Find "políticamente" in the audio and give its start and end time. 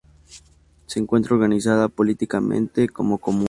1.87-2.89